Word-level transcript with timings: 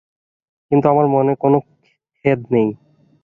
কিন্তু, 0.71 0.85
আমার 0.89 1.07
মনে 1.07 1.31
কোনো 1.35 1.57
খেদ 2.25 2.39
নেই। 2.51 2.69